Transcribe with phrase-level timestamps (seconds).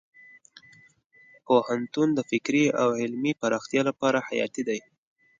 [1.45, 4.79] پوهنتون د فکري او علمي پراختیا لپاره حیاتي دی.